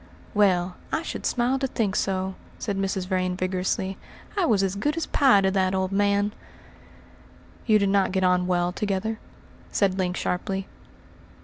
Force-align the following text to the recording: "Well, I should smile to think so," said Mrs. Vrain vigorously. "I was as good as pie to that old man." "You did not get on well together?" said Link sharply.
"Well, 0.33 0.77
I 0.91 1.03
should 1.03 1.27
smile 1.27 1.59
to 1.59 1.67
think 1.67 1.95
so," 1.95 2.33
said 2.57 2.75
Mrs. 2.75 3.05
Vrain 3.07 3.37
vigorously. 3.37 3.99
"I 4.35 4.45
was 4.47 4.63
as 4.63 4.73
good 4.75 4.97
as 4.97 5.05
pie 5.05 5.41
to 5.41 5.51
that 5.51 5.75
old 5.75 5.91
man." 5.91 6.33
"You 7.67 7.77
did 7.77 7.89
not 7.89 8.11
get 8.11 8.23
on 8.23 8.47
well 8.47 8.71
together?" 8.71 9.19
said 9.71 9.99
Link 9.99 10.17
sharply. 10.17 10.67